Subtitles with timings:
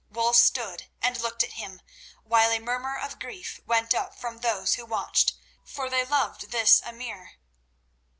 [0.09, 1.79] Wulf stood and looked at him,
[2.23, 6.79] while a murmur of grief went up from those who watched, for they loved this
[6.81, 7.33] emir.